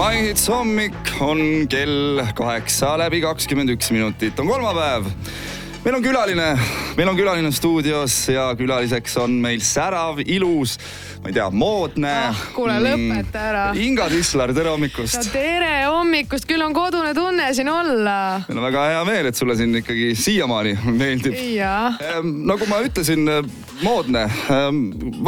[0.00, 5.10] Mais hommik on kell kaheksa läbi kakskümmend üks minutit, on kolmapäev.
[5.84, 6.46] meil on külaline,
[6.96, 10.78] meil on külaline stuudios ja külaliseks on meil särav, ilus,
[11.20, 12.14] ma ei tea, moodne.
[12.30, 13.68] ah, kuule, lõpeta ära.
[13.76, 15.20] Inga Tislar, tere hommikust.
[15.20, 18.18] no tere hommikust, küll on kodune tunne siin olla.
[18.48, 21.36] meil on väga hea meel, et sulle siin ikkagi siiamaani meeldib.
[21.60, 22.00] jah.
[22.24, 23.28] nagu ma ütlesin,
[23.84, 24.30] moodne,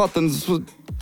[0.00, 0.32] vaatan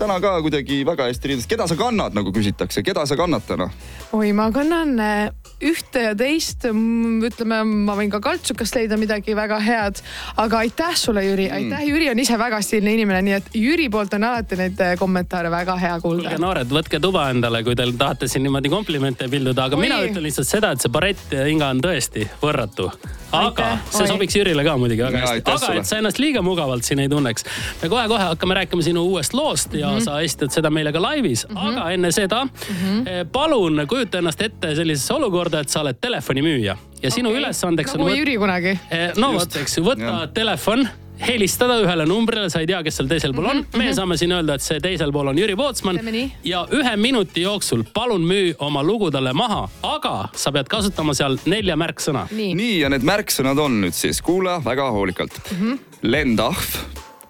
[0.00, 1.46] täna ka kuidagi väga hästi riides.
[1.50, 3.68] keda sa kannad, nagu küsitakse, keda sa kannad täna?
[4.16, 6.64] oi, ma kannan äh, ühte ja teist.
[6.64, 10.02] ütleme, ma võin ka kaltsukast leida midagi väga head.
[10.40, 13.90] aga aitäh sulle, Jüri, aitäh mm., Jüri on ise väga stiilne inimene, nii et Jüri
[13.92, 16.28] poolt on alati neid äh, kommentaare väga hea kuulda.
[16.28, 19.84] kuulge noored, võtke tuba endale, kui te tahate siin niimoodi komplimente pilduda, aga Oi.
[19.88, 22.90] mina ütlen lihtsalt seda, et see barett Inga on tõesti võrratu.
[23.32, 25.54] Aga see sobiks Jürile ka muidugi väga hästi.
[25.54, 27.46] aga et sa ennast liiga mugavalt siin ei tunneks.
[27.82, 30.04] me kohe-kohe hakkame rääkima sinu uuest loost ja mm -hmm.
[30.04, 31.68] sa esitad seda meile ka laivis mm, -hmm.
[31.68, 33.26] aga enne seda mm -hmm.
[33.32, 37.40] palun kujuta ennast ette sellisesse olukorda, et sa oled telefonimüüja ja sinu okay.
[37.40, 38.10] ülesandeks nagu on.
[38.10, 38.78] nagu Jüri kunagi.
[38.90, 40.26] Eh, no vot, eks ju, võtta ja.
[40.26, 40.88] telefon
[41.26, 43.66] helistada ühele numbrile, sa ei tea, kes seal teisel pool on mm.
[43.66, 43.82] -hmm.
[43.82, 46.00] meie saame siin öelda, et see teisel pool on Jüri Pootsman.
[46.44, 51.38] ja ühe minuti jooksul palun müü oma lugu talle maha, aga sa pead kasutama seal
[51.46, 52.26] nelja märksõna.
[52.30, 55.56] nii ja need märksõnad on nüüd siis, kuula väga hoolikalt mm.
[55.56, 55.78] -hmm.
[56.02, 56.76] lendahv.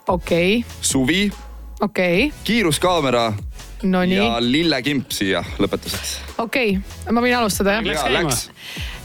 [0.07, 0.71] okei okay..
[0.81, 1.31] suvi.
[1.81, 2.39] okei okay..
[2.45, 3.33] kiiruskaamera
[3.83, 4.03] no,.
[4.05, 6.15] ja lillekimp siia lõpetuseks.
[6.39, 7.91] okei okay., ma võin alustada jah?
[7.95, 8.47] jaa, läks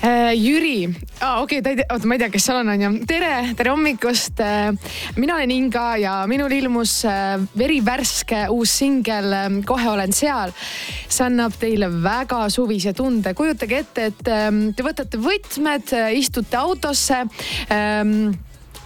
[0.04, 0.32] äh,.
[0.36, 0.88] Jüri
[1.20, 2.92] ah,, okei okay,, ta ei tea, oota, ma ei tea, kes seal on, onju.
[3.10, 4.96] tere, tere hommikust äh,.
[5.20, 9.34] mina olen Inga ja minul ilmus äh, verivärske uus singel
[9.66, 10.54] Kohe olen seal.
[11.08, 13.34] see annab teile väga suvise tunde.
[13.38, 17.24] kujutage ette, et äh, te võtate võtmed, istute autosse
[17.70, 18.04] äh,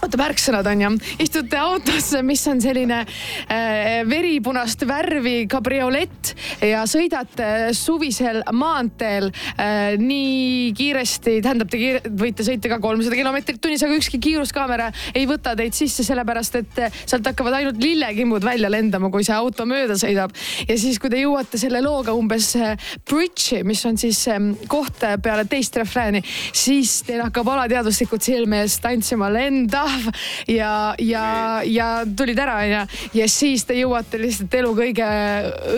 [0.00, 6.32] oota, märksõnad on ju, istute autosse, mis on selline äh, veripunast värvi kabriolett
[6.64, 13.60] ja sõidate suvisel maanteel äh, nii kiiresti, tähendab, te kiire, võite sõita ka kolmsada kilomeetrit
[13.62, 18.44] tunnis, aga ükski kiiruskaamera ei võta teid sisse, sellepärast et äh, sealt hakkavad ainult lillekimbud
[18.46, 20.32] välja lendama, kui see auto mööda sõidab.
[20.68, 24.40] ja siis, kui te jõuate selle looga umbes äh, bridge'i, mis on siis äh,
[24.70, 26.24] koht peale teist refrääni,
[26.56, 30.10] siis teil hakkab alateaduslikult silme ees tantsima lenda vahv
[30.48, 31.24] ja, ja,
[31.64, 32.82] ja tulid ära onju.
[33.18, 35.10] ja siis te jõuate lihtsalt elu kõige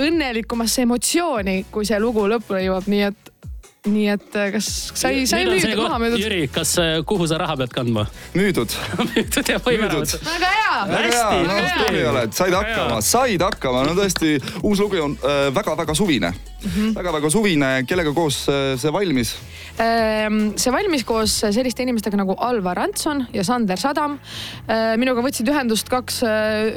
[0.09, 3.22] õnnelikumasse emotsiooni, kui see lugu lõpule jõuab, nii et
[3.91, 6.21] nii et äh, kas sai, sai müüdud, maha müüdud?
[6.23, 8.05] Jüri, kas, äh, kuhu sa raha pead kandma?
[8.39, 8.71] müüdud.
[9.01, 10.21] Müüdud ja võime ära võtta.
[10.29, 11.41] väga hea.
[11.49, 15.19] no tubli oled, said hakkama, said hakkama, no tõesti, uus lugu on
[15.57, 16.31] väga-väga äh, suvine.
[16.63, 16.95] Mm -hmm..
[16.95, 19.35] väga-väga suvine, kellega koos äh, see valmis?
[19.83, 24.19] Ähm, see valmis koos selliste inimestega nagu Alvar Antson ja Sander Sadam.
[24.97, 26.23] minuga võtsid ühendust kaks,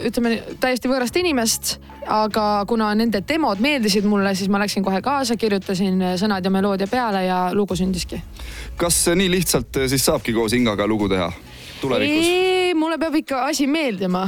[0.08, 1.78] ütleme täiesti võõrast inimest,
[2.08, 6.88] aga kuna nende demod meeldisid mulle, siis ma läksin kohe kaasa, kirjutasin sõnad ja meloodia
[6.96, 8.22] peale ja lugu sündiski.
[8.80, 11.32] kas nii lihtsalt eh, siis saabki koos Ingaga lugu teha
[11.82, 12.32] tulevikus?
[12.80, 14.24] mulle peab ikka asi meeldima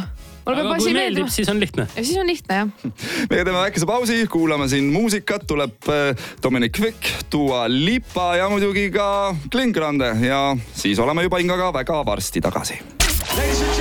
[0.47, 1.31] mulle peab asi meeldima.
[1.31, 1.87] siis on lihtne.
[1.95, 2.67] ja siis on lihtne jah.
[3.31, 8.89] meie teeme väikese pausi, kuulame siin muusikat, tuleb eh, Dominic Quick, Dua Lipa ja muidugi
[8.91, 10.41] ka Klinkgrande ja
[10.75, 12.81] siis oleme juba Ingaga väga varsti tagasi.
[13.37, 13.77] Ladies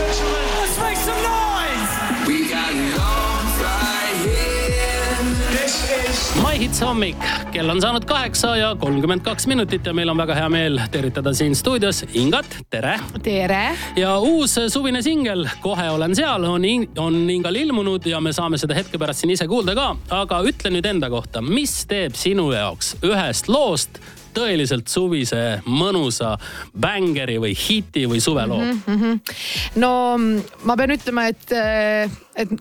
[6.57, 7.21] Hits hommik,
[7.53, 11.35] kell on saanud kaheksa ja kolmkümmend kaks minutit ja meil on väga hea meel tervitada
[11.37, 12.95] siin stuudios Ingat, tere.
[13.23, 13.77] tere.
[13.97, 16.65] ja uus suvine singel Kohe olen seal on,
[16.99, 19.91] on Ingal ilmunud ja me saame seda hetke pärast siin ise kuulda ka.
[20.17, 24.01] aga ütle nüüd enda kohta, mis teeb sinu jaoks ühest loost
[24.37, 26.39] tõeliselt suvise mõnusa
[26.73, 28.81] bängeri või hiti või suveloo mm?
[28.87, 29.21] -hmm.
[29.85, 29.93] no
[30.65, 31.53] ma pean ütlema, et,
[32.37, 32.57] et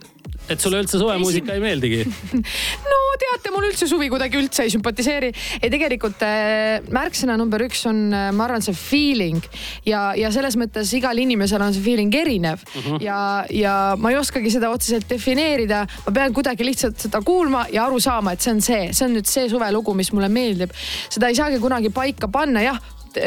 [0.49, 2.03] et sulle üldse suvemuusika ei meeldigi
[2.91, 5.31] no teate, mul üldse suvi kuidagi üldse ei sümpatiseeri.
[5.61, 9.43] ei, tegelikult äh, märksõna number üks on, äh, ma arvan, see feeling
[9.87, 12.85] ja, ja selles mõttes igal inimesel on see feeling erinev mhm.
[12.85, 13.03] -huh.
[13.03, 13.19] ja,
[13.49, 15.85] ja ma ei oskagi seda otseselt defineerida.
[16.07, 19.15] ma pean kuidagi lihtsalt seda kuulma ja aru saama, et see on see, see on
[19.17, 20.71] nüüd see suvelugu, mis mulle meeldib.
[21.09, 22.81] seda ei saagi kunagi paika panna, jah,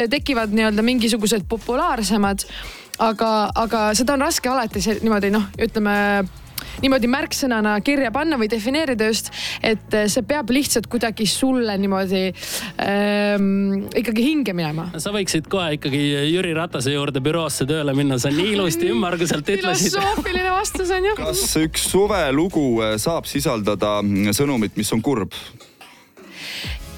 [0.09, 2.45] tekivad nii-öelda mingisugused populaarsemad
[2.99, 5.95] aga, aga seda on raske alati niimoodi noh, ütleme
[6.83, 9.31] niimoodi märksõnana kirja panna või defineerida just,
[9.63, 12.25] et eh, see peab lihtsalt kuidagi sulle niimoodi
[12.83, 14.89] ähm, ikkagi hinge minema.
[14.97, 16.03] sa võiksid kohe ikkagi
[16.33, 19.95] Jüri Ratase juurde büroosse tööle minna, sa nii ilusti ümmarguselt ütlesid.
[19.95, 21.17] filosoofiline vastus on ju.
[21.19, 23.99] kas üks suvelugu eh, saab sisaldada
[24.35, 25.35] sõnumit, mis on kurb?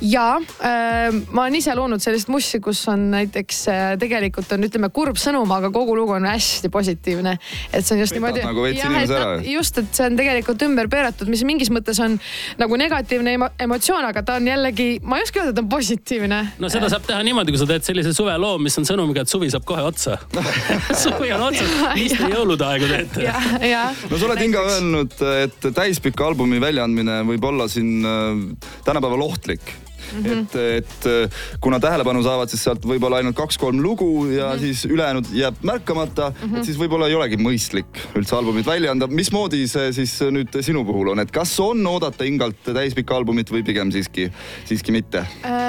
[0.02, 4.90] Ja äh, ma olen ise loonud sellist mussi, kus on näiteks äh, tegelikult on, ütleme,
[4.94, 7.38] kurb sõnum, aga kogu lugu on hästi positiivne.
[7.72, 8.42] et see on just niimoodi.
[8.46, 9.36] nagu veits inimese ära.
[9.46, 12.18] just, et see on tegelikult ümber pööratud, mis mingis mõttes on
[12.62, 15.70] nagu negatiivne emo emotsioon, aga ta on jällegi, ma ei oska öelda, et ta on
[15.76, 16.42] positiivne.
[16.64, 19.52] no seda saab teha niimoodi, kui sa teed sellise suveloo, mis on sõnumiga, et suvi
[19.54, 20.18] saab kohe otsa
[21.04, 23.30] suvi on otsas, mis te jõulude aegu teete?
[23.30, 28.44] no sa oled Inga öelnud, et täispika albumi väljaandmine võib olla siin äh,
[28.88, 29.74] tänapäeval ohtlik
[30.12, 30.42] Mm -hmm.
[30.42, 34.60] et, et äh, kuna tähelepanu saavad siis sealt võib-olla ainult kaks-kolm lugu ja mm -hmm.
[34.60, 36.58] siis ülejäänud jääb märkamata mm, -hmm.
[36.58, 39.08] et siis võib-olla ei olegi mõistlik üldse albumit välja anda.
[39.08, 43.64] mismoodi see siis nüüd sinu puhul on, et kas on oodata Ingalt täispikka albumit või
[43.64, 44.32] pigem siiski,
[44.66, 45.61] siiski mitte äh,?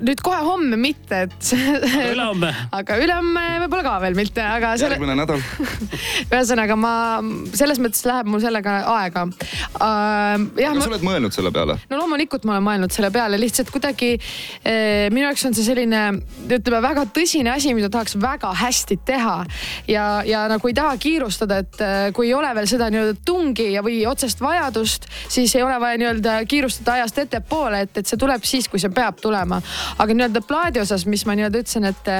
[0.00, 1.52] Nüüd kohe homme mitte, et
[2.12, 4.98] ülehomme aga ülehomme võib-olla ka veel mitte, aga selle....
[4.98, 5.42] järgmine nädal
[6.32, 6.94] ühesõnaga ma
[7.56, 10.46] selles mõttes läheb mul sellega aega uh,.
[10.56, 10.84] kas ma...
[10.84, 11.78] sa oled mõelnud selle peale?
[11.90, 16.02] no loomulikult ma olen mõelnud selle peale lihtsalt kuidagi eh, minu jaoks on see selline,
[16.46, 19.36] ütleme väga tõsine asi, mida tahaks väga hästi teha.
[19.88, 23.70] ja, ja nagu ei taha kiirustada, et eh, kui ei ole veel seda nii-öelda tungi
[23.74, 28.20] ja, või otsest vajadust, siis ei ole vaja nii-öelda kiirustada ajast ettepoole, et, et see
[28.20, 29.49] tuleb siis, kui see peab tulema.
[29.58, 32.10] Aga nii-öelda plaadi osas, mis ma nii-öelda ütlesin, et,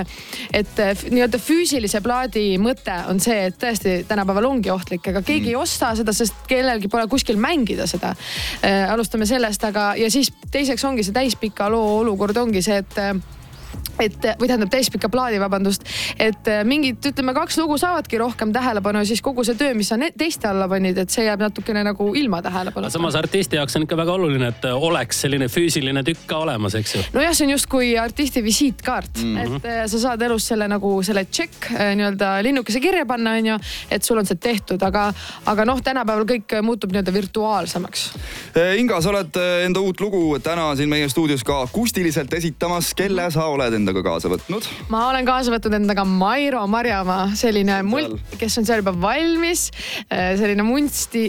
[0.56, 5.54] et nii-öelda füüsilise plaadi mõte on see, et tõesti tänapäeval ongi ohtlik, ega keegi mm.
[5.54, 8.14] ei osta seda, sest kellelgi pole kuskil mängida seda.
[8.62, 12.98] Eh, alustame sellest, aga, ja siis teiseks ongi see täispika loo olukord ongi see, et
[14.04, 15.84] et või tähendab täispika plaadi, vabandust,
[16.18, 19.90] et äh, mingid, ütleme, kaks lugu saavadki rohkem tähelepanu ja siis kogu see töö, mis
[19.90, 22.90] sa teiste alla panid, et see jääb natukene nagu ilma tähelepanu.
[22.90, 26.76] samas artisti jaoks on ikka väga oluline, et äh, oleks selline füüsiline tükk ka olemas,
[26.78, 27.04] eks ju.
[27.16, 29.56] nojah, see on justkui artisti visiitkaart mm, -hmm.
[29.56, 33.58] et äh, sa saad elus selle nagu selle tšekk nii-öelda linnukese kirja panna, onju,
[33.90, 35.10] et sul on see tehtud, aga,
[35.46, 38.10] aga noh, tänapäeval kõik muutub nii-öelda virtuaalsemaks.
[38.78, 39.36] Inga, sa oled
[39.66, 44.14] enda uut lugu täna siin meie stuudios ka akustiliselt esitamas, kelle sa oled enda endaga
[44.14, 44.66] kaasa võtnud?
[44.92, 49.68] ma olen kaasa võtnud endaga Mairo Marjamaa, selline mult, kes on seal juba valmis.
[50.10, 51.26] Äh, selline munsti,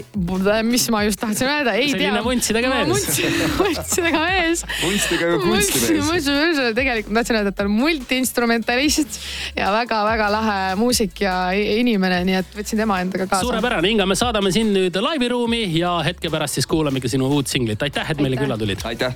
[0.66, 2.24] mis ma just tahtsin öelda, ei selline tea.
[2.28, 3.10] muntsidega mees.
[3.58, 4.64] muntsidega mees.
[4.82, 6.60] munstidega kunstimees.
[6.78, 9.20] tegelikult tahtsin öelda, et ta on multiinstrumentalist
[9.58, 13.46] ja väga-väga lahe muusik ja inimene, nii et võtsin tema endaga kaasa.
[13.46, 17.82] suurepärane, Inga, me saadame sind nüüd laiviruumi ja hetke pärast siis kuulamegi sinu uut singlit.
[17.82, 18.84] aitäh, et meile külla tulid.
[18.84, 19.14] aitäh.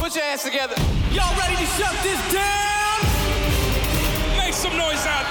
[0.00, 0.76] Put your hands together.
[1.12, 2.39] Y'all ready to shut this down?
[4.36, 5.29] Make some noise out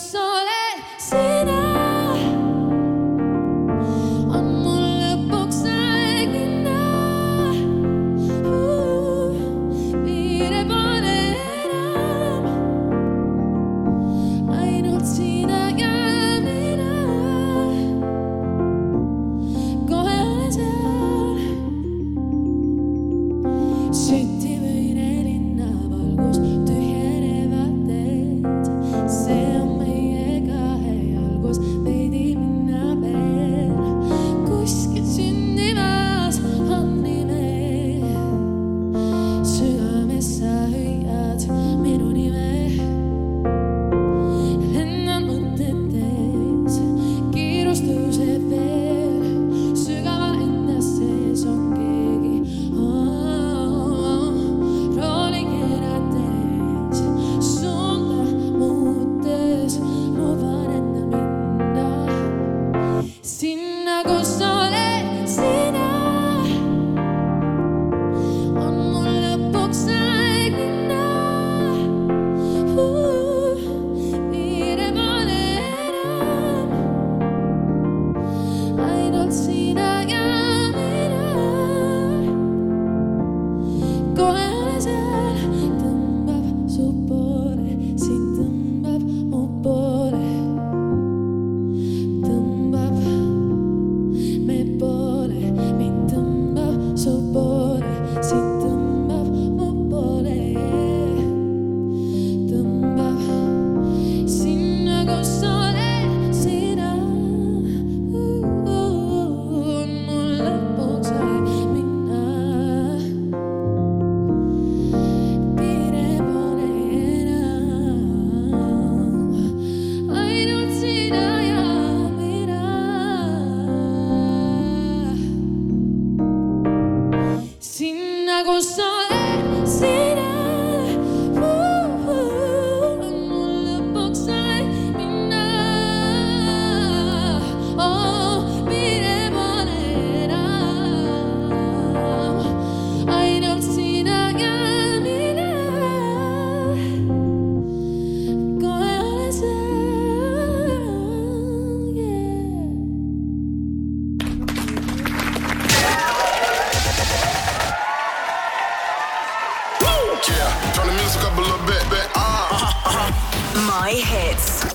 [0.00, 0.29] So.